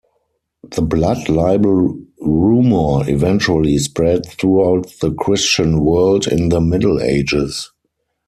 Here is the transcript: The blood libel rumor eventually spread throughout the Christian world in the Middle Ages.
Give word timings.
The 0.63 0.81
blood 0.81 1.29
libel 1.29 1.95
rumor 2.21 3.07
eventually 3.07 3.77
spread 3.77 4.25
throughout 4.25 4.91
the 4.99 5.11
Christian 5.13 5.79
world 5.81 6.25
in 6.25 6.49
the 6.49 6.59
Middle 6.59 6.99
Ages. 6.99 7.71